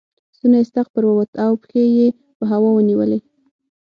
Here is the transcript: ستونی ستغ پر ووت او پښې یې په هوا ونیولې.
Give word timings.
ستونی 0.35 0.61
ستغ 0.69 0.85
پر 0.93 1.03
ووت 1.07 1.31
او 1.45 1.53
پښې 1.63 1.83
یې 1.97 2.07
په 2.37 2.43
هوا 2.51 2.69
ونیولې. 2.73 3.19